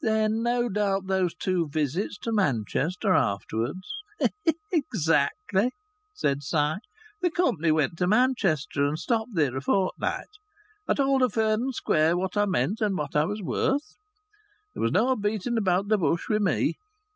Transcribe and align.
"Then 0.00 0.42
no 0.42 0.68
doubt 0.68 1.06
those 1.06 1.32
two 1.32 1.68
visits 1.68 2.18
to 2.22 2.32
Manchester, 2.32 3.12
afterwards" 3.14 3.88
"Exactly," 4.72 5.70
said 6.12 6.42
Si. 6.42 6.56
"Th' 7.22 7.32
company 7.32 7.70
went 7.70 7.96
to 7.98 8.08
Manchester 8.08 8.84
and 8.84 8.98
stopped 8.98 9.34
there 9.36 9.56
a 9.56 9.60
fortnight. 9.60 10.26
I 10.88 10.94
told 10.94 11.20
her 11.20 11.28
fair 11.28 11.54
and 11.54 11.72
square 11.72 12.16
what 12.16 12.36
I 12.36 12.46
meant 12.46 12.80
and 12.80 12.98
what 12.98 13.14
I 13.14 13.26
was 13.26 13.42
worth. 13.44 13.94
There 14.74 14.82
was 14.82 14.90
no 14.90 15.14
beating 15.14 15.56
about 15.56 15.86
the 15.86 15.98
bush 15.98 16.28
wi' 16.28 16.38
me. 16.38 16.78